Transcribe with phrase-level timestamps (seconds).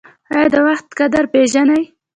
[0.33, 1.83] ایا د وخت قدر پیژنئ؟